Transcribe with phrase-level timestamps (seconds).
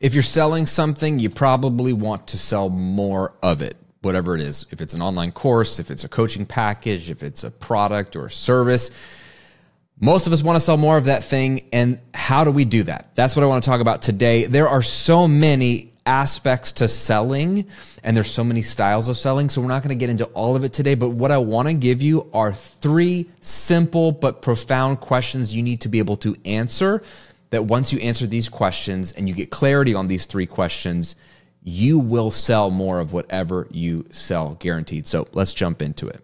[0.00, 4.66] If you're selling something, you probably want to sell more of it, whatever it is.
[4.70, 8.26] If it's an online course, if it's a coaching package, if it's a product or
[8.26, 8.90] a service.
[10.00, 11.68] Most of us want to sell more of that thing.
[11.72, 13.10] And how do we do that?
[13.14, 14.46] That's what I want to talk about today.
[14.46, 17.66] There are so many aspects to selling
[18.02, 20.54] and there's so many styles of selling so we're not going to get into all
[20.54, 25.00] of it today but what i want to give you are three simple but profound
[25.00, 27.02] questions you need to be able to answer
[27.50, 31.14] that once you answer these questions and you get clarity on these three questions
[31.66, 35.06] you will sell more of whatever you sell guaranteed.
[35.06, 36.23] So let's jump into it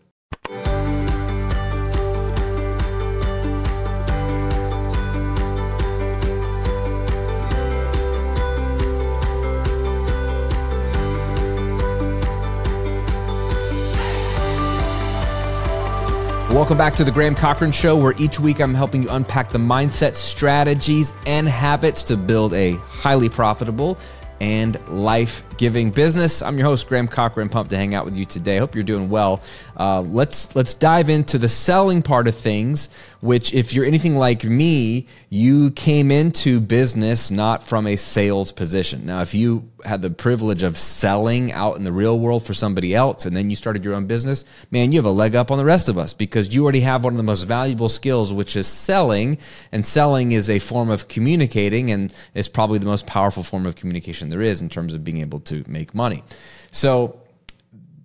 [16.60, 19.56] Welcome back to the Graham Cochrane Show, where each week I'm helping you unpack the
[19.56, 23.98] mindset, strategies, and habits to build a highly profitable
[24.42, 26.42] and life giving business.
[26.42, 27.48] I'm your host, Graham Cochrane.
[27.48, 28.58] Pumped to hang out with you today.
[28.58, 29.41] Hope you're doing well.
[29.75, 32.91] Uh, let's let's dive into the selling part of things.
[33.20, 39.06] Which, if you're anything like me, you came into business not from a sales position.
[39.06, 42.95] Now, if you had the privilege of selling out in the real world for somebody
[42.95, 45.59] else, and then you started your own business, man, you have a leg up on
[45.59, 48.56] the rest of us because you already have one of the most valuable skills, which
[48.56, 49.37] is selling.
[49.72, 53.77] And selling is a form of communicating, and it's probably the most powerful form of
[53.77, 56.22] communication there is in terms of being able to to make money.
[56.70, 57.20] So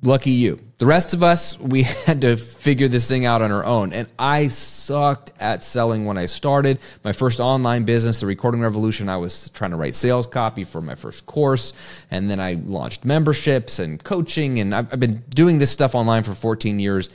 [0.06, 0.60] lucky you.
[0.78, 3.94] The rest of us, we had to figure this thing out on our own.
[3.94, 9.10] And I sucked at selling when I started my first online business, The Recording Revolution.
[9.10, 11.74] I was trying to write sales copy for my first course.
[12.12, 14.60] And then I launched memberships and coaching.
[14.60, 17.10] And I've, been doing this stuff online for 14 years.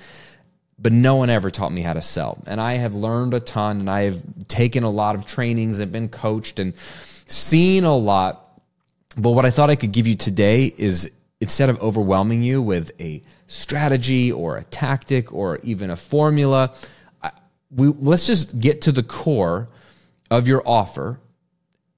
[0.78, 2.42] But no one ever taught me how to sell.
[2.46, 5.92] And I have learned a ton and I have taken a lot of trainings and
[5.92, 6.74] been coached and
[7.26, 8.46] seen a lot
[9.16, 12.92] but what I thought I could give you today is instead of overwhelming you with
[13.00, 16.74] a strategy or a tactic or even a formula,
[17.70, 19.68] we, let's just get to the core
[20.30, 21.20] of your offer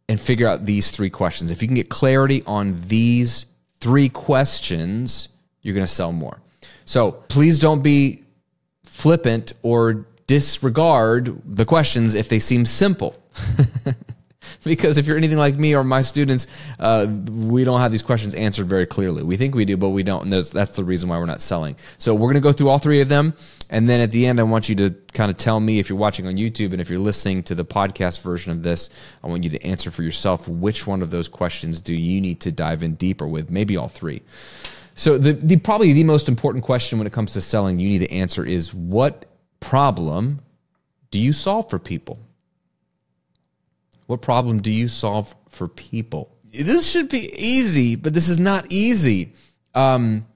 [0.09, 1.51] and figure out these three questions.
[1.51, 3.47] If you can get clarity on these
[3.81, 5.29] three questions,
[5.63, 6.41] you're going to sell more.
[6.85, 8.25] So please don't be
[8.85, 13.17] flippant or disregard the questions if they seem simple.
[14.65, 16.47] because if you're anything like me or my students,
[16.79, 19.23] uh, we don't have these questions answered very clearly.
[19.23, 20.25] We think we do, but we don't.
[20.25, 21.77] And that's the reason why we're not selling.
[21.99, 23.35] So we're going to go through all three of them.
[23.71, 25.99] And then at the end, I want you to kind of tell me if you're
[25.99, 28.91] watching on YouTube and if you're listening to the podcast version of this,
[29.25, 32.41] I want you to answer for yourself which one of those questions do you need
[32.41, 34.23] to dive in deeper with, maybe all three.
[34.95, 38.07] So the, the probably the most important question when it comes to selling you need
[38.07, 39.25] to answer is what
[39.61, 40.41] problem
[41.11, 42.19] do you solve for people?
[44.13, 46.37] What problem do you solve for people?
[46.53, 49.33] This should be easy, but this is not easy.
[49.75, 50.27] Um,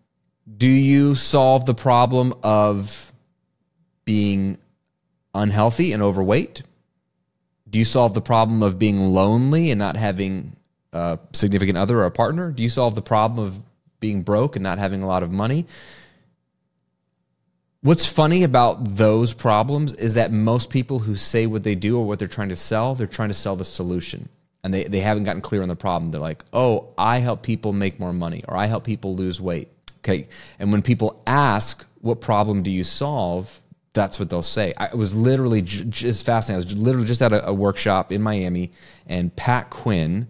[0.56, 3.12] do you solve the problem of
[4.06, 4.56] being
[5.34, 6.62] unhealthy and overweight?
[7.68, 10.56] Do you solve the problem of being lonely and not having
[10.94, 12.52] a significant other or a partner?
[12.52, 13.62] Do you solve the problem of
[14.00, 15.66] being broke and not having a lot of money?
[17.86, 22.04] What's funny about those problems is that most people who say what they do or
[22.04, 24.28] what they're trying to sell, they're trying to sell the solution.
[24.64, 26.10] And they, they haven't gotten clear on the problem.
[26.10, 29.68] They're like, oh, I help people make more money or I help people lose weight.
[29.98, 30.26] Okay.
[30.58, 33.62] And when people ask, what problem do you solve?
[33.92, 34.74] That's what they'll say.
[34.76, 36.64] I was literally just fascinating.
[36.64, 38.72] I was literally just at a, a workshop in Miami,
[39.06, 40.26] and Pat Quinn,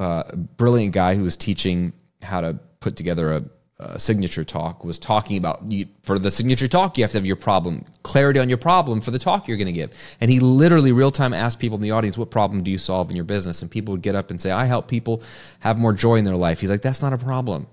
[0.00, 3.44] uh, brilliant guy who was teaching how to put together a
[3.80, 7.24] uh, signature talk was talking about you, for the signature talk you have to have
[7.24, 9.90] your problem clarity on your problem for the talk you're going to give.
[10.20, 13.08] And he literally real time asked people in the audience what problem do you solve
[13.08, 13.62] in your business?
[13.62, 15.22] And people would get up and say i help people
[15.60, 16.60] have more joy in their life.
[16.60, 17.66] He's like that's not a problem.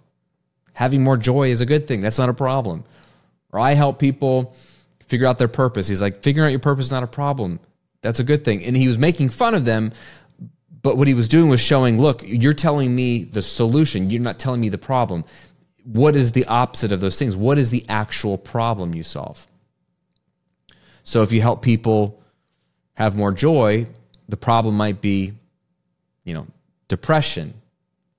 [0.73, 2.00] Having more joy is a good thing.
[2.00, 2.85] That's not a problem.
[3.51, 4.56] Or i help people
[5.06, 5.89] figure out their purpose.
[5.89, 7.59] He's like figuring out your purpose is not a problem.
[8.01, 8.63] That's a good thing.
[8.63, 9.91] And he was making fun of them
[10.81, 14.10] but what he was doing was showing, look, you're telling me the solution.
[14.10, 15.25] You're not telling me the problem
[15.92, 17.36] what is the opposite of those things?
[17.36, 19.48] What is the actual problem you solve?
[21.04, 22.22] So if you help people
[22.95, 23.88] have more joy,
[24.28, 25.34] the problem might be,
[26.25, 26.48] you know,
[26.89, 27.54] depression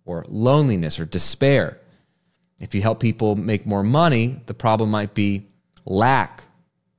[0.07, 1.79] or loneliness or despair.
[2.59, 5.47] If you help people make more money, the problem might be
[5.85, 6.45] lack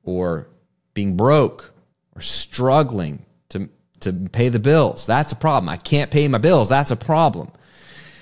[0.04, 0.48] or
[0.94, 1.74] being broke
[2.16, 3.70] or struggling to,
[4.02, 5.08] to pay the bills.
[5.08, 5.70] That's a problem.
[5.70, 6.70] I can't pay my bills.
[6.70, 7.52] That's a problem.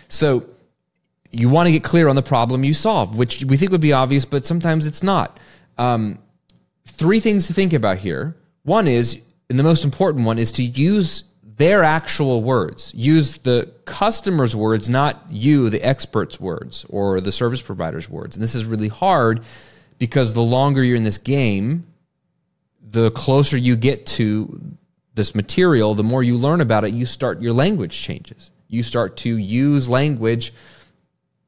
[0.08, 0.50] So
[1.32, 3.94] you want to get clear on the problem you solve, which we think would be
[3.94, 5.40] obvious, but sometimes it's not.
[5.78, 6.20] Um,
[6.86, 8.36] three things to think about here.
[8.64, 11.24] One is, and the most important one, is to use
[11.58, 12.94] their actual words.
[12.96, 18.36] Use the customer's words, not you, the expert's words or the service provider's words.
[18.36, 19.42] And this is really hard
[19.98, 21.88] because the longer you're in this game,
[22.82, 24.62] the closer you get to
[25.16, 28.52] this material, the more you learn about it, you start your language changes.
[28.68, 30.54] You start to use language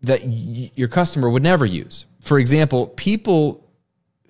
[0.02, 2.06] that y- your customer would never use.
[2.22, 3.68] For example, people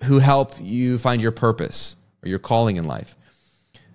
[0.04, 3.16] who help you find your purpose or your calling in life,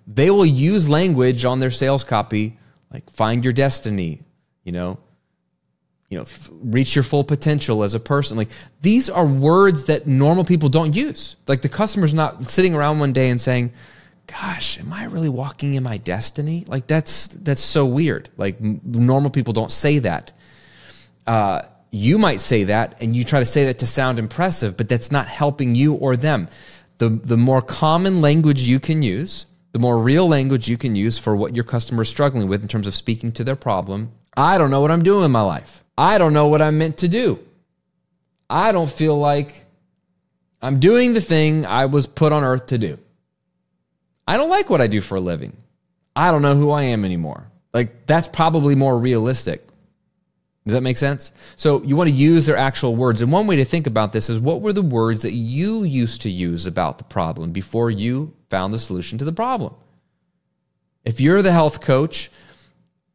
[0.06, 2.58] they will use language on their sales copy
[2.92, 4.22] like find your destiny,
[4.64, 4.98] you know,
[6.08, 8.36] you know, f- reach your full potential as a person.
[8.36, 8.48] Like
[8.80, 11.36] these are words that normal people don't use.
[11.48, 13.72] Like the customer's not sitting around one day and saying,
[14.28, 18.28] "Gosh, am I really walking in my destiny?" Like that's that's so weird.
[18.36, 20.32] Like normal people don't say that.
[21.26, 24.88] Uh, you might say that, and you try to say that to sound impressive, but
[24.88, 26.48] that's not helping you or them.
[26.98, 31.18] The the more common language you can use, the more real language you can use
[31.18, 34.12] for what your customer is struggling with in terms of speaking to their problem.
[34.36, 35.84] I don't know what I'm doing in my life.
[35.98, 37.38] I don't know what I'm meant to do.
[38.48, 39.64] I don't feel like
[40.62, 42.98] I'm doing the thing I was put on earth to do.
[44.26, 45.56] I don't like what I do for a living.
[46.14, 47.50] I don't know who I am anymore.
[47.72, 49.66] Like, that's probably more realistic.
[50.66, 51.32] Does that make sense?
[51.56, 53.22] So, you want to use their actual words.
[53.22, 56.22] And one way to think about this is what were the words that you used
[56.22, 59.74] to use about the problem before you found the solution to the problem?
[61.04, 62.30] If you're the health coach,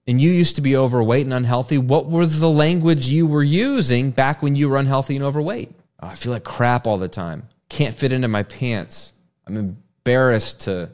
[0.07, 4.11] and you used to be overweight and unhealthy, what was the language you were using
[4.11, 5.71] back when you were unhealthy and overweight?
[6.01, 7.47] Oh, I feel like crap all the time.
[7.69, 9.13] Can't fit into my pants.
[9.45, 10.89] I'm embarrassed to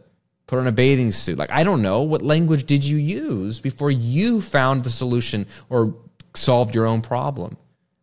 [0.46, 1.38] put on a bathing suit.
[1.38, 2.02] Like, I don't know.
[2.02, 5.96] What language did you use before you found the solution or
[6.38, 7.58] solved your own problem?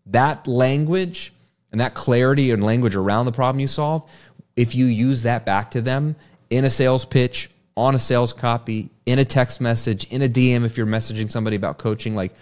[0.07, 1.33] That language
[1.73, 4.09] and that clarity and language around the problem you solve,
[4.57, 6.17] if you use that back to them
[6.51, 10.65] in a sales pitch on a sales copy, in a text message, in a DM
[10.65, 12.33] if you're messaging somebody about coaching, like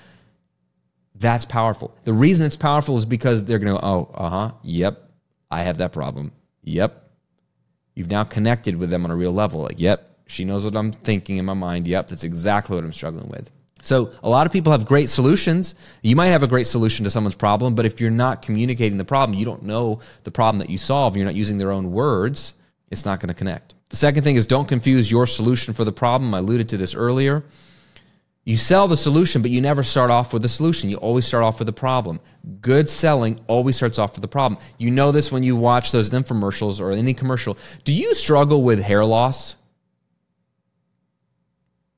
[1.14, 1.96] that's powerful.
[2.04, 5.08] The reason it's powerful is because they're going to oh, uh huh, yep,
[5.50, 6.32] I have that problem.
[6.64, 6.98] Yep.
[7.94, 9.62] You've now connected with them on a real level.
[9.62, 11.86] Like, yep, she knows what I'm thinking in my mind.
[11.86, 13.50] Yep, that's exactly what I'm struggling with.
[13.82, 15.74] So, a lot of people have great solutions.
[16.02, 19.04] You might have a great solution to someone's problem, but if you're not communicating the
[19.04, 22.54] problem, you don't know the problem that you solve, you're not using their own words,
[22.92, 23.74] it's not going to connect.
[23.88, 26.32] The second thing is don't confuse your solution for the problem.
[26.32, 27.42] I alluded to this earlier.
[28.44, 30.88] You sell the solution, but you never start off with the solution.
[30.88, 32.20] You always start off with the problem.
[32.60, 34.60] Good selling always starts off with the problem.
[34.78, 37.58] You know this when you watch those infomercials or any commercial.
[37.84, 39.56] Do you struggle with hair loss?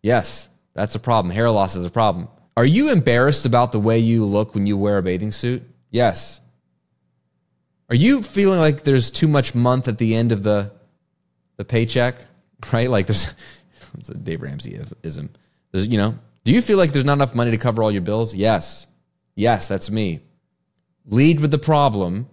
[0.03, 1.35] Yes, that's a problem.
[1.35, 2.29] Hair loss is a problem.
[2.57, 5.63] Are you embarrassed about the way you look when you wear a bathing suit?
[5.91, 6.41] Yes.
[7.89, 10.73] Are you feeling like there's too much month at the end of the
[11.57, 12.17] the paycheck,
[12.73, 12.91] right?
[12.91, 13.33] Like there's
[13.99, 15.31] it's a Dave Ramsey ism.
[15.73, 18.03] There's you know, do you feel like there's not enough money to cover all your
[18.03, 18.35] bills?
[18.35, 18.87] Yes.
[19.37, 20.21] Yes, that's me.
[21.07, 22.29] Lead with the problem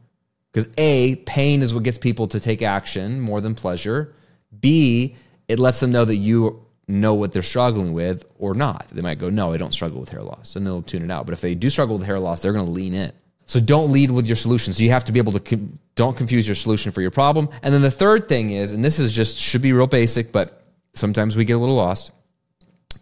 [0.52, 4.14] because A, pain is what gets people to take action more than pleasure.
[4.60, 5.16] B,
[5.48, 8.88] it lets them know that you know what they're struggling with or not.
[8.90, 11.26] They might go, No, I don't struggle with hair loss, and they'll tune it out.
[11.26, 13.12] But if they do struggle with hair loss, they're going to lean in.
[13.46, 14.74] So don't lead with your solution.
[14.74, 17.50] So you have to be able to don't confuse your solution for your problem.
[17.62, 20.64] And then the third thing is, and this is just should be real basic, but
[20.94, 22.12] sometimes we get a little lost.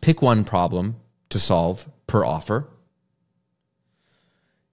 [0.02, 0.96] Pick one problem
[1.30, 2.68] to solve per offer.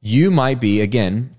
[0.00, 1.36] You might be again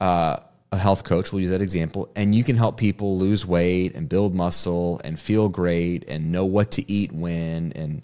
[0.00, 0.40] uh,
[0.74, 1.32] a health coach.
[1.32, 5.18] We'll use that example, and you can help people lose weight and build muscle and
[5.18, 8.02] feel great and know what to eat when and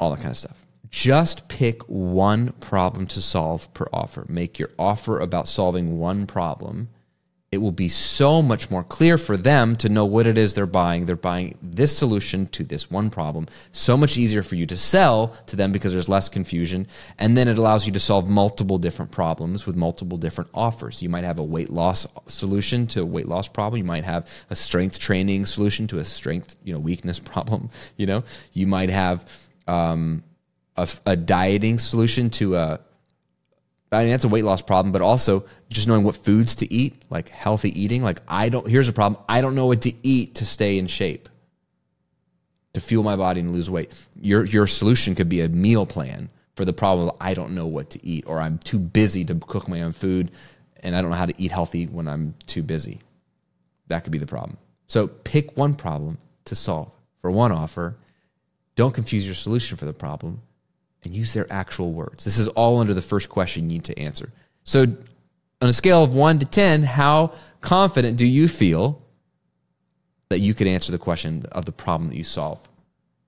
[0.00, 0.64] all that kind of stuff
[0.94, 4.24] just pick one problem to solve per offer.
[4.28, 6.88] Make your offer about solving one problem.
[7.54, 10.66] It will be so much more clear for them to know what it is they're
[10.66, 11.06] buying.
[11.06, 13.46] They're buying this solution to this one problem.
[13.72, 16.86] So much easier for you to sell to them because there's less confusion.
[17.18, 21.00] And then it allows you to solve multiple different problems with multiple different offers.
[21.00, 23.78] You might have a weight loss solution to a weight loss problem.
[23.78, 27.70] You might have a strength training solution to a strength, you know, weakness problem.
[27.96, 29.28] You know, you might have,
[29.66, 30.24] um,
[30.76, 32.80] a, a dieting solution to a
[33.92, 37.02] I mean, that's a weight loss problem, but also just knowing what foods to eat,
[37.10, 38.02] like healthy eating.
[38.02, 39.22] Like, I don't, here's a problem.
[39.28, 41.28] I don't know what to eat to stay in shape,
[42.72, 43.92] to fuel my body and lose weight.
[44.20, 47.66] Your, your solution could be a meal plan for the problem of I don't know
[47.66, 50.30] what to eat, or I'm too busy to cook my own food
[50.84, 53.00] and I don't know how to eat healthy when I'm too busy.
[53.88, 54.58] That could be the problem.
[54.86, 56.90] So pick one problem to solve
[57.22, 57.96] for one offer.
[58.76, 60.42] Don't confuse your solution for the problem
[61.06, 62.24] and use their actual words.
[62.24, 64.30] This is all under the first question you need to answer.
[64.62, 64.82] So,
[65.62, 69.02] on a scale of one to 10, how confident do you feel
[70.28, 72.60] that you could answer the question of the problem that you solve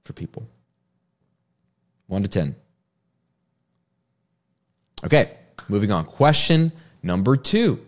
[0.04, 0.47] for people?
[2.09, 2.54] One to 10.
[5.04, 5.33] Okay,
[5.68, 6.04] moving on.
[6.04, 7.80] Question number two.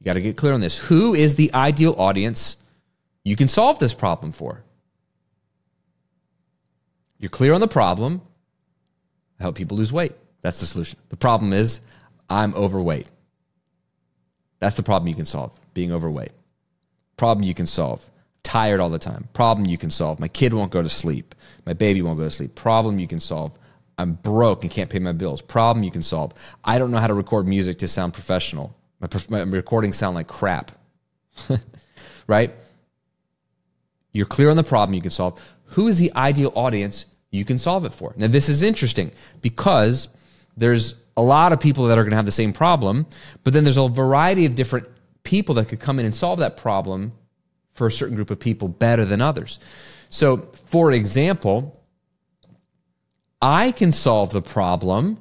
[0.00, 0.78] You got to get clear on this.
[0.78, 2.56] Who is the ideal audience
[3.24, 4.64] you can solve this problem for?
[7.18, 8.20] You're clear on the problem.
[9.42, 10.12] Help people lose weight.
[10.40, 10.98] That's the solution.
[11.08, 11.80] The problem is
[12.28, 13.08] I'm overweight.
[14.58, 16.32] That's the problem you can solve, being overweight.
[17.16, 18.08] Problem you can solve.
[18.42, 19.28] Tired all the time.
[19.32, 20.18] Problem you can solve.
[20.18, 21.34] My kid won't go to sleep.
[21.64, 22.54] My baby won't go to sleep.
[22.54, 23.52] Problem you can solve.
[23.98, 25.42] I'm broke and can't pay my bills.
[25.42, 26.32] Problem you can solve.
[26.64, 28.74] I don't know how to record music to sound professional.
[29.00, 30.72] My, my recordings sound like crap.
[32.26, 32.52] right?
[34.12, 35.40] You're clear on the problem you can solve.
[35.66, 38.14] Who is the ideal audience you can solve it for?
[38.16, 39.10] Now, this is interesting
[39.40, 40.08] because
[40.56, 43.06] there's a lot of people that are going to have the same problem,
[43.42, 44.86] but then there's a variety of different
[45.24, 47.12] people that could come in and solve that problem
[47.72, 49.58] for a certain group of people better than others.
[50.10, 51.82] So, for example,
[53.40, 55.18] I can solve the problem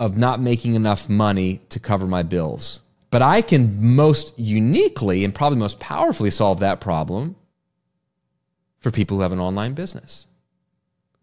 [0.00, 2.80] of not making enough money to cover my bills.
[3.10, 7.36] But I can most uniquely and probably most powerfully solve that problem
[8.82, 10.26] for people who have an online business,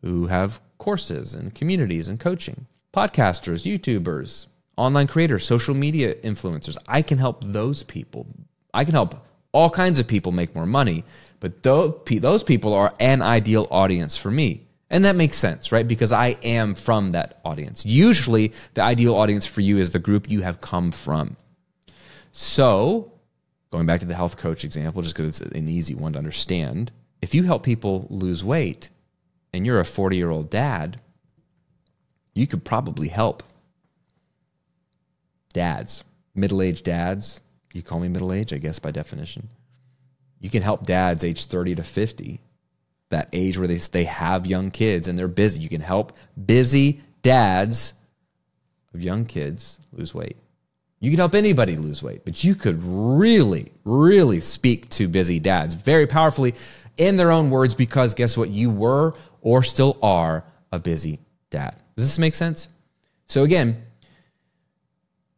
[0.01, 4.47] who have courses and communities and coaching, podcasters, YouTubers,
[4.77, 6.77] online creators, social media influencers.
[6.87, 8.25] I can help those people.
[8.73, 11.03] I can help all kinds of people make more money,
[11.39, 14.65] but those, people are an ideal audience for me.
[14.89, 15.87] And that makes sense, right?
[15.87, 17.85] Because I am from that audience.
[17.85, 21.37] Usually, the ideal audience for you is the group you have come from.
[22.31, 23.11] So,
[23.69, 26.91] going back to the health coach example, just because it's an easy one to understand,
[27.21, 28.89] if you help people lose weight
[29.53, 30.99] and you're a 40 year old dad,
[32.33, 33.43] you could probably help
[35.53, 36.03] dads,
[36.35, 37.41] middle aged dads.
[37.73, 39.49] You call me middle aged, I guess, by definition.
[40.39, 42.39] You can help dads age 30 to 50
[43.09, 45.61] that age where they, they have young kids and they're busy.
[45.61, 46.13] You can help
[46.45, 47.93] busy dads
[48.93, 50.37] of young kids lose weight.
[50.99, 55.73] You can help anybody lose weight, but you could really, really speak to busy dads
[55.73, 56.55] very powerfully
[56.97, 58.49] in their own words because guess what?
[58.49, 61.19] You were or still are a busy
[61.49, 61.75] dad.
[61.95, 62.67] Does this make sense?
[63.27, 63.83] So, again,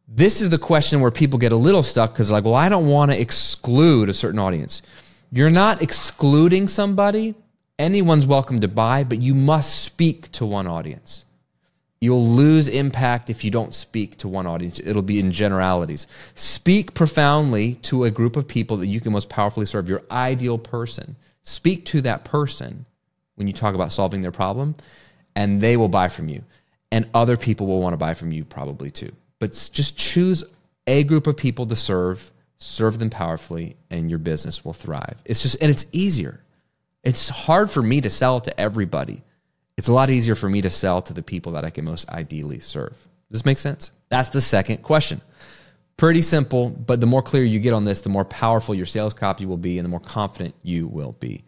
[0.08, 2.68] this is the question where people get a little stuck because, they're like, well, I
[2.68, 4.82] don't want to exclude a certain audience.
[5.30, 7.34] You're not excluding somebody,
[7.82, 11.24] Anyone's welcome to buy, but you must speak to one audience.
[12.00, 14.80] You'll lose impact if you don't speak to one audience.
[14.84, 16.06] It'll be in generalities.
[16.36, 20.58] Speak profoundly to a group of people that you can most powerfully serve, your ideal
[20.58, 21.16] person.
[21.42, 22.86] Speak to that person
[23.34, 24.76] when you talk about solving their problem,
[25.34, 26.44] and they will buy from you.
[26.90, 29.12] And other people will want to buy from you probably too.
[29.38, 30.44] But just choose
[30.86, 35.22] a group of people to serve, serve them powerfully, and your business will thrive.
[35.24, 36.40] It's just, and it's easier.
[37.02, 39.22] It's hard for me to sell to everybody.
[39.76, 42.08] It's a lot easier for me to sell to the people that I can most
[42.10, 42.90] ideally serve.
[42.92, 43.90] Does this make sense?
[44.10, 45.22] That's the second question.
[45.96, 49.14] Pretty simple, but the more clear you get on this, the more powerful your sales
[49.14, 51.44] copy will be and the more confident you will be.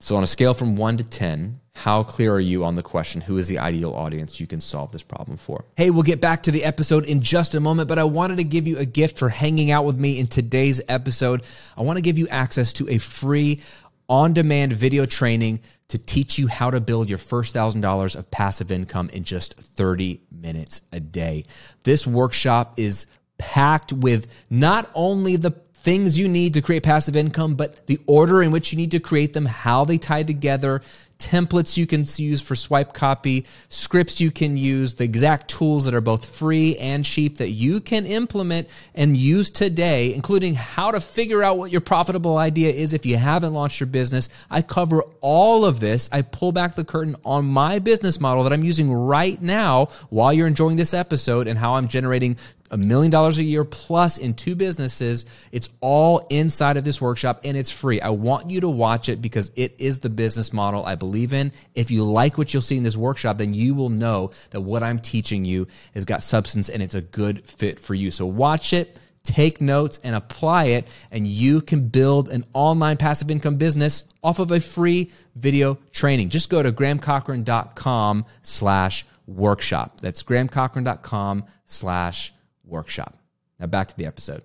[0.00, 3.20] So, on a scale from one to 10, how clear are you on the question
[3.20, 5.64] who is the ideal audience you can solve this problem for?
[5.76, 8.44] Hey, we'll get back to the episode in just a moment, but I wanted to
[8.44, 11.42] give you a gift for hanging out with me in today's episode.
[11.76, 13.60] I want to give you access to a free
[14.08, 18.70] on demand video training to teach you how to build your first $1,000 of passive
[18.70, 21.44] income in just 30 minutes a day.
[21.84, 23.06] This workshop is
[23.42, 28.40] packed with not only the things you need to create passive income, but the order
[28.40, 30.80] in which you need to create them, how they tie together,
[31.18, 35.94] templates you can use for swipe copy, scripts you can use, the exact tools that
[35.94, 41.00] are both free and cheap that you can implement and use today, including how to
[41.00, 44.28] figure out what your profitable idea is if you haven't launched your business.
[44.50, 46.08] I cover all of this.
[46.12, 50.32] I pull back the curtain on my business model that I'm using right now while
[50.32, 52.36] you're enjoying this episode and how I'm generating
[52.72, 55.26] a million dollars a year plus in two businesses.
[55.52, 58.00] It's all inside of this workshop and it's free.
[58.00, 61.52] I want you to watch it because it is the business model I believe in.
[61.74, 64.82] If you like what you'll see in this workshop, then you will know that what
[64.82, 68.10] I'm teaching you has got substance and it's a good fit for you.
[68.10, 73.30] So watch it take notes and apply it and you can build an online passive
[73.30, 80.24] income business off of a free video training just go to grahamcochrane.com slash workshop that's
[80.24, 82.32] grahamcochrane.com slash
[82.72, 83.16] workshop.
[83.60, 84.42] Now back to the episode.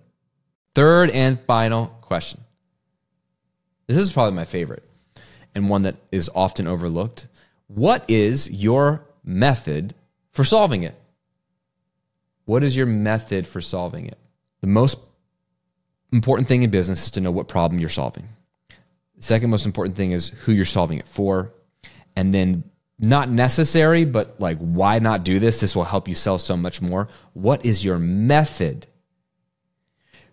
[0.76, 2.42] Third and final question.
[3.88, 4.84] This is probably my favorite
[5.56, 7.28] and one that is often overlooked.
[7.68, 9.96] What is your method
[10.32, 10.96] for solving it?
[12.46, 14.18] What is your method for solving it?
[14.62, 15.00] The most
[16.12, 18.30] important thing in business is to know what problem you're solving.
[19.16, 21.52] The second most important thing is who you're solving it for.
[22.16, 22.64] and then
[23.00, 25.60] not necessary, but like, why not do this?
[25.60, 27.08] This will help you sell so much more.
[27.34, 28.88] What is your method?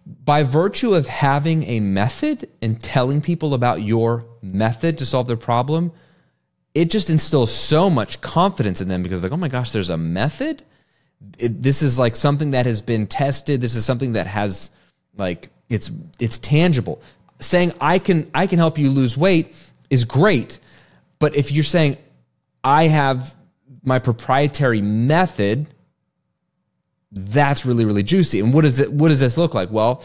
[0.06, 5.36] By virtue of having a method and telling people about your method to solve their
[5.36, 5.92] problem,
[6.74, 9.96] it just instills so much confidence in them because, like, oh my gosh, there's a
[9.96, 10.62] method.
[11.38, 13.60] It, this is like something that has been tested.
[13.60, 14.70] This is something that has
[15.16, 17.00] like it's it's tangible.
[17.38, 19.54] Saying I can I can help you lose weight
[19.90, 20.58] is great,
[21.18, 21.98] but if you're saying
[22.64, 23.36] I have
[23.84, 25.68] my proprietary method,
[27.12, 28.40] that's really, really juicy.
[28.40, 29.70] And what does it what does this look like?
[29.70, 30.02] Well,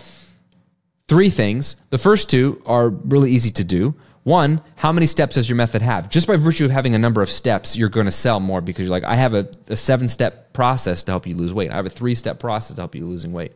[1.08, 1.76] three things.
[1.90, 3.96] The first two are really easy to do.
[4.24, 6.10] One, how many steps does your method have?
[6.10, 8.86] Just by virtue of having a number of steps, you're going to sell more because
[8.86, 11.72] you're like, I have a, a seven step process to help you lose weight.
[11.72, 13.54] I have a three step process to help you losing weight.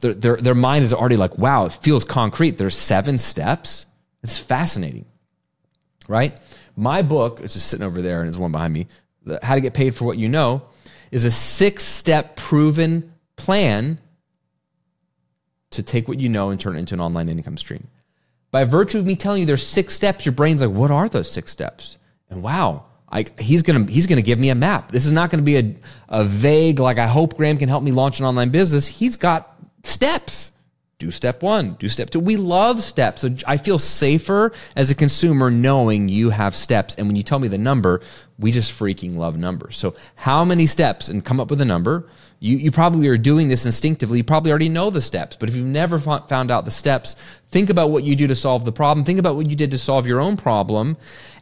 [0.00, 2.56] Their, their, their mind is already like, wow, it feels concrete.
[2.56, 3.86] There's seven steps.
[4.22, 5.06] It's fascinating,
[6.08, 6.38] right?
[6.76, 8.86] My book, it's just sitting over there and there's one behind me,
[9.42, 10.62] How to Get Paid for What You Know,
[11.10, 13.98] is a six step proven plan
[15.70, 17.88] to take what you know and turn it into an online income stream.
[18.50, 21.30] By virtue of me telling you there's six steps, your brain's like, what are those
[21.30, 21.98] six steps?
[22.30, 24.90] And wow, I, he's gonna he's gonna give me a map.
[24.90, 25.74] This is not gonna be a,
[26.08, 28.86] a vague like I hope Graham can help me launch an online business.
[28.86, 30.52] He's got steps
[30.98, 32.20] do step one, do step two.
[32.20, 33.20] We love steps.
[33.20, 36.94] So I feel safer as a consumer knowing you have steps.
[36.94, 38.00] And when you tell me the number,
[38.38, 39.76] we just freaking love numbers.
[39.76, 42.08] So how many steps and come up with a number?
[42.38, 44.18] You, you probably are doing this instinctively.
[44.18, 45.36] You probably already know the steps.
[45.36, 47.14] But if you've never found out the steps,
[47.48, 49.04] think about what you do to solve the problem.
[49.04, 50.96] Think about what you did to solve your own problem.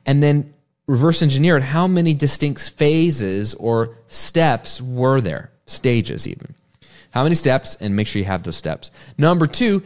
[0.05, 0.53] And then
[0.89, 1.63] reverse engineer it.
[1.63, 5.53] How many distinct phases or steps were there?
[5.67, 6.55] Stages, even.
[7.15, 7.77] How many steps?
[7.77, 8.91] And make sure you have those steps.
[9.17, 9.85] Number two,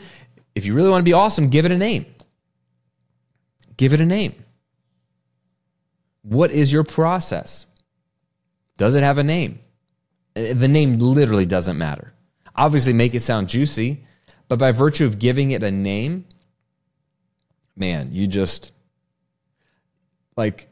[0.54, 2.06] if you really want to be awesome, give it a name.
[3.76, 4.34] Give it a name.
[6.22, 7.66] What is your process?
[8.78, 9.58] Does it have a name?
[10.34, 12.14] Uh, the name literally doesn't matter.
[12.56, 14.06] Obviously, make it sound juicy,
[14.48, 16.24] but by virtue of giving it a name,
[17.76, 18.72] man, you just
[20.34, 20.68] like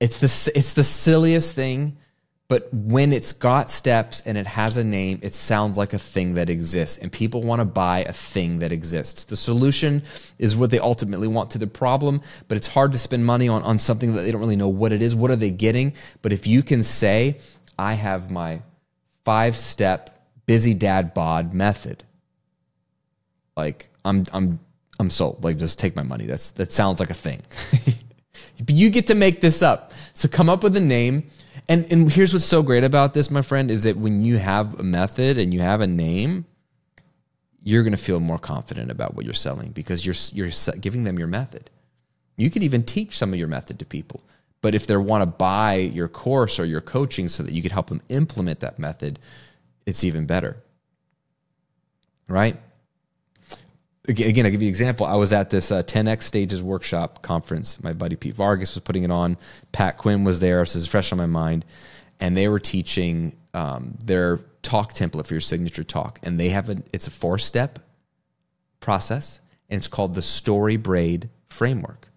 [0.00, 1.98] it's the it's the silliest thing
[2.46, 6.34] but when it's got steps and it has a name, it sounds like a thing
[6.34, 6.98] that exists.
[6.98, 9.24] And people want to buy a thing that exists.
[9.24, 10.02] The solution
[10.38, 13.62] is what they ultimately want to the problem, but it's hard to spend money on,
[13.62, 15.14] on something that they don't really know what it is.
[15.14, 15.94] What are they getting?
[16.20, 17.38] But if you can say,
[17.78, 18.60] I have my
[19.24, 20.10] five step
[20.44, 22.04] busy dad bod method,
[23.56, 24.60] like I'm, I'm,
[24.98, 25.42] I'm sold.
[25.42, 26.26] Like just take my money.
[26.26, 27.40] That's, that sounds like a thing.
[28.58, 29.92] but you get to make this up.
[30.12, 31.30] So come up with a name
[31.68, 34.78] and and here's what's so great about this, my friend, is that when you have
[34.78, 36.44] a method and you have a name,
[37.62, 41.18] you're going to feel more confident about what you're selling because you're you're giving them
[41.18, 41.70] your method.
[42.36, 44.22] You could even teach some of your method to people.
[44.60, 47.72] But if they want to buy your course or your coaching so that you could
[47.72, 49.18] help them implement that method,
[49.86, 50.56] it's even better.
[52.28, 52.56] Right?
[54.08, 55.06] Again, I'll give you an example.
[55.06, 57.82] I was at this uh, 10x Stages workshop conference.
[57.82, 59.36] My buddy Pete Vargas was putting it on.
[59.72, 60.64] Pat Quinn was there.
[60.64, 61.64] So this is fresh on my mind.
[62.20, 66.18] And they were teaching um, their talk template for your signature talk.
[66.22, 67.78] And they have a, it's a four step
[68.80, 69.40] process.
[69.68, 72.08] And it's called the Story Braid Framework.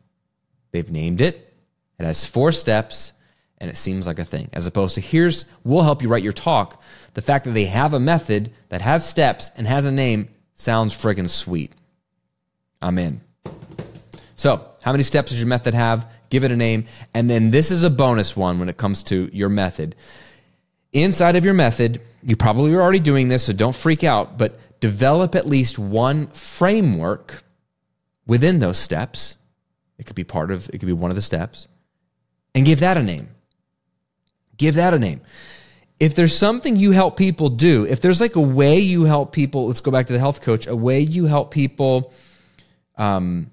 [0.71, 1.54] They've named it.
[2.00, 3.13] It has four steps
[3.60, 4.50] and it seems like a thing.
[4.54, 6.82] As opposed to here's, we'll help you write your talk.
[7.15, 10.95] The fact that they have a method that has steps and has a name sounds
[10.95, 11.71] friggin' sweet.
[12.81, 13.21] I'm in.
[14.35, 16.11] So, how many steps does your method have?
[16.29, 16.85] Give it a name.
[17.13, 19.95] And then this is a bonus one when it comes to your method.
[20.93, 24.59] Inside of your method, you probably are already doing this, so don't freak out, but
[24.79, 27.43] develop at least one framework
[28.25, 29.35] within those steps.
[29.97, 31.67] It could be part of, it could be one of the steps,
[32.53, 33.29] and give that a name.
[34.57, 35.21] Give that a name.
[35.99, 39.67] If there's something you help people do, if there's like a way you help people,
[39.67, 42.13] let's go back to the health coach, a way you help people
[42.97, 43.49] um,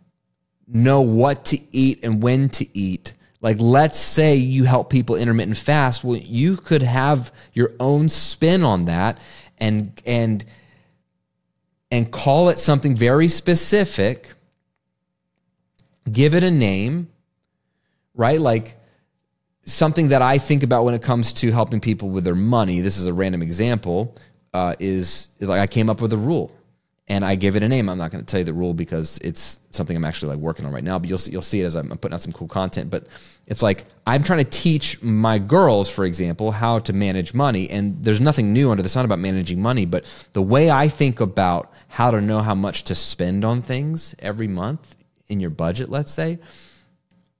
[0.66, 3.14] know what to eat and when to eat.
[3.40, 6.02] Like, let's say you help people intermittent fast.
[6.04, 9.18] Well, you could have your own spin on that
[9.58, 10.44] and, and,
[11.90, 14.32] and call it something very specific.
[16.10, 17.08] Give it a name,
[18.14, 18.40] right?
[18.40, 18.76] Like
[19.64, 22.80] something that I think about when it comes to helping people with their money.
[22.80, 24.16] This is a random example.
[24.52, 26.52] Uh, is, is like I came up with a rule
[27.06, 27.88] and I give it a name.
[27.88, 30.64] I'm not going to tell you the rule because it's something I'm actually like working
[30.64, 30.98] on right now.
[30.98, 32.88] But you'll see, you'll see it as I'm putting out some cool content.
[32.88, 33.08] But
[33.46, 37.68] it's like I'm trying to teach my girls, for example, how to manage money.
[37.68, 39.84] And there's nothing new under the sun about managing money.
[39.84, 44.14] But the way I think about how to know how much to spend on things
[44.20, 44.96] every month
[45.28, 46.38] in your budget, let's say,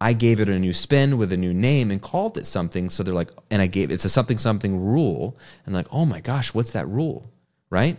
[0.04, 2.90] I gave it a new spin with a new name and called it something.
[2.90, 5.38] So they're like, and I gave it's a something something rule.
[5.64, 7.32] And like, oh my gosh, what's that rule?
[7.70, 7.96] Right?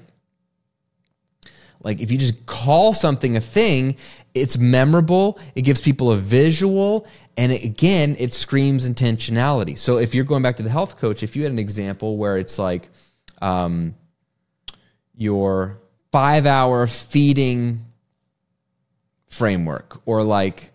[1.84, 3.98] Like if you just call something a thing,
[4.36, 9.76] it's memorable, it gives people a visual, and it, again, it screams intentionality.
[9.76, 12.38] So if you're going back to the health coach, if you had an example where
[12.38, 12.88] it's like
[13.41, 13.96] um,
[15.15, 15.80] your
[16.12, 17.84] five hour feeding
[19.28, 20.72] framework or like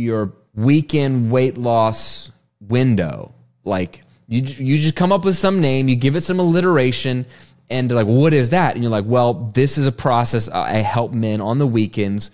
[0.00, 3.32] your weekend weight loss window,
[3.64, 7.26] like you, you just come up with some name, you give it some alliteration,
[7.68, 8.74] and they're like, what is that?
[8.74, 12.30] And you're like, well, this is a process I help men on the weekends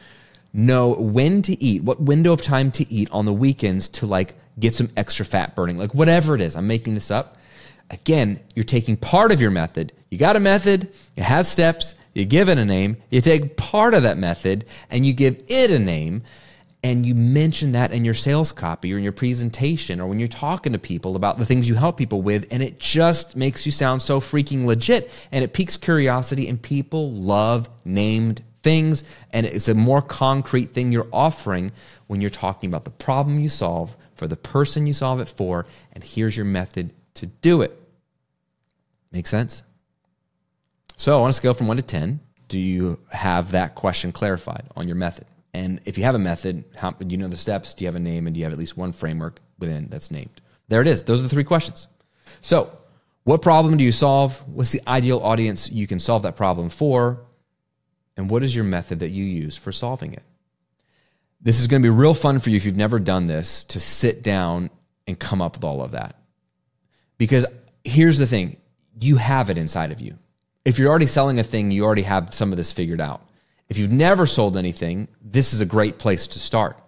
[0.57, 4.35] know when to eat, what window of time to eat on the weekends to like
[4.59, 6.57] get some extra fat burning, like whatever it is.
[6.57, 7.37] I'm making this up.
[7.91, 9.93] Again, you're taking part of your method.
[10.11, 13.93] You got a method, it has steps, you give it a name, you take part
[13.93, 16.23] of that method and you give it a name
[16.83, 20.29] and you mention that in your sales copy or in your presentation or when you're
[20.29, 23.73] talking to people about the things you help people with and it just makes you
[23.73, 29.69] sound so freaking legit and it piques curiosity and people love named things and it's
[29.69, 31.71] a more concrete thing you're offering
[32.09, 35.67] when you're talking about the problem you solve for the person you solve it for
[35.93, 37.81] and here's your method to do it.
[39.13, 39.63] Make sense?
[40.97, 44.87] So on a scale from 1 to 10 do you have that question clarified on
[44.87, 47.73] your method and if you have a method, how do you know the steps?
[47.73, 48.27] Do you have a name?
[48.27, 50.43] And do you have at least one framework within that's named?
[50.69, 51.05] There it is.
[51.05, 51.87] Those are the three questions.
[52.43, 52.71] So,
[53.25, 54.37] what problem do you solve?
[54.47, 57.23] What's the ideal audience you can solve that problem for?
[58.19, 60.23] And what is your method that you use for solving it?
[61.41, 63.81] This is going to be real fun for you if you've never done this to
[63.81, 64.69] sit down
[65.07, 66.17] and come up with all of that.
[67.17, 67.47] Because
[67.83, 68.59] here's the thing
[69.01, 70.19] you have it inside of you.
[70.67, 73.23] If you're already selling a thing, you already have some of this figured out.
[73.69, 76.81] If you've never sold anything, this is a great place to start.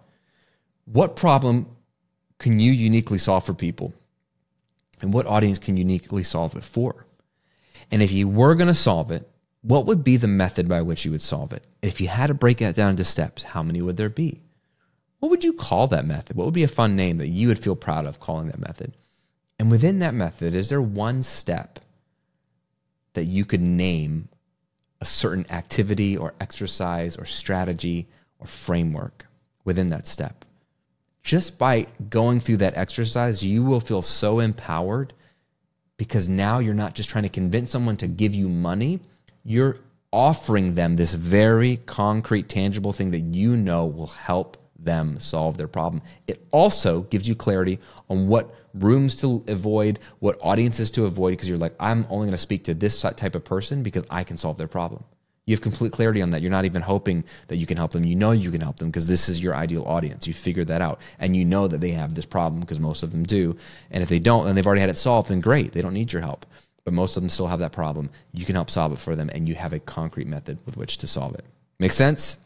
[0.85, 1.67] What problem
[2.39, 3.93] can you uniquely solve for people?
[5.01, 7.07] And what audience can you uniquely solve it for?
[7.91, 9.29] And if you were going to solve it,
[9.63, 11.65] what would be the method by which you would solve it?
[11.83, 14.41] If you had to break that down into steps, how many would there be?
[15.19, 16.37] What would you call that method?
[16.37, 18.97] What would be a fun name that you would feel proud of calling that method?
[19.59, 21.81] And within that method, is there one step
[23.15, 24.29] that you could name
[25.01, 28.07] a certain activity or exercise or strategy
[28.39, 29.27] or framework
[29.65, 30.45] within that step.
[31.23, 35.13] Just by going through that exercise, you will feel so empowered
[35.97, 39.01] because now you're not just trying to convince someone to give you money,
[39.45, 39.77] you're
[40.13, 45.69] offering them this very concrete, tangible thing that you know will help them solve their
[45.69, 46.03] problem.
[46.27, 51.49] It also gives you clarity on what rooms to avoid, what audiences to avoid, because
[51.49, 54.37] you're like, I'm only going to speak to this type of person because I can
[54.37, 55.05] solve their problem.
[55.47, 56.43] You have complete clarity on that.
[56.43, 58.05] You're not even hoping that you can help them.
[58.05, 60.27] You know you can help them because this is your ideal audience.
[60.27, 61.01] You figured that out.
[61.19, 63.57] And you know that they have this problem because most of them do.
[63.91, 65.73] And if they don't, and they've already had it solved, then great.
[65.73, 66.45] They don't need your help.
[66.85, 68.11] But most of them still have that problem.
[68.35, 70.99] You can help solve it for them, and you have a concrete method with which
[70.99, 71.47] to solve it.
[71.79, 72.37] Make sense?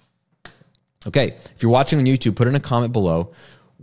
[1.06, 3.32] Okay, if you're watching on YouTube, put in a comment below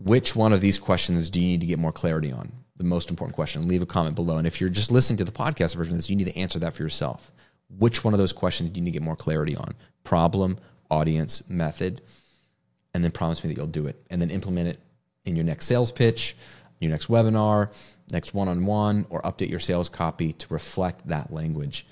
[0.03, 2.51] which one of these questions do you need to get more clarity on?
[2.77, 3.67] The most important question.
[3.67, 4.37] Leave a comment below.
[4.37, 6.59] And if you're just listening to the podcast version of this, you need to answer
[6.59, 7.33] that for yourself.
[7.77, 9.75] Which one of those questions do you need to get more clarity on?
[10.05, 10.57] Problem,
[10.89, 12.01] audience, method,
[12.93, 14.01] and then promise me that you'll do it.
[14.09, 14.79] And then implement it
[15.25, 16.37] in your next sales pitch,
[16.79, 17.73] your next webinar,
[18.09, 21.85] next one on one, or update your sales copy to reflect that language.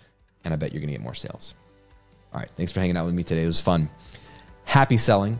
[0.45, 1.53] And I bet you're going to get more sales.
[2.33, 2.49] All right.
[2.55, 3.43] Thanks for hanging out with me today.
[3.43, 3.89] It was fun.
[4.67, 5.39] Happy selling,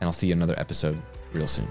[0.00, 1.00] and I'll see you another episode
[1.32, 1.66] real soon.